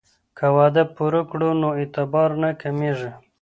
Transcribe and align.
که 0.37 0.45
وعده 0.55 0.83
پوره 0.95 1.21
کړو 1.31 1.49
نو 1.61 1.69
اعتبار 1.79 2.29
نه 2.41 2.49
کمیږي. 2.61 3.09